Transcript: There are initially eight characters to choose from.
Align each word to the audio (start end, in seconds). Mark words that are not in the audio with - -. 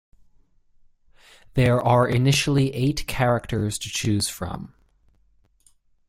There 1.53 1.79
are 1.79 2.07
initially 2.07 2.73
eight 2.73 3.05
characters 3.05 3.77
to 3.77 3.87
choose 3.87 4.27
from. 4.29 4.73